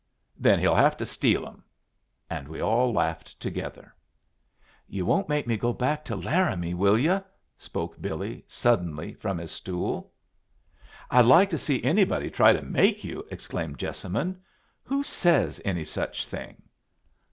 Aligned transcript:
Then 0.35 0.57
he'll 0.57 0.73
have 0.73 0.97
to 0.97 1.05
steal 1.05 1.45
'em!" 1.47 1.63
And 2.27 2.47
we 2.47 2.59
all 2.59 2.91
laughed 2.91 3.39
together. 3.39 3.93
"You 4.87 5.05
won't 5.05 5.29
make 5.29 5.45
me 5.45 5.57
go 5.57 5.73
back 5.73 6.03
to 6.05 6.15
Laramie, 6.15 6.73
will 6.73 6.97
you?" 6.97 7.23
spoke 7.55 8.01
Billy, 8.01 8.43
suddenly, 8.47 9.13
from 9.13 9.37
his 9.37 9.51
stool. 9.51 10.11
"I'd 11.11 11.25
like 11.25 11.51
to 11.51 11.57
see 11.59 11.83
anybody 11.83 12.31
try 12.31 12.51
to 12.51 12.63
make 12.63 13.03
you?" 13.03 13.27
exclaimed 13.29 13.77
Jessamine. 13.77 14.41
"Who 14.85 15.03
says 15.03 15.61
any 15.63 15.85
such 15.85 16.25
thing?" 16.25 16.63